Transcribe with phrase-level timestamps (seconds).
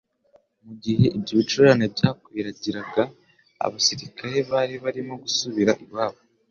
[0.65, 3.03] Mu gihe ibyo bicurane byakwiragiraga,
[3.65, 6.19] abasirikare bari barimo gusubira iwabo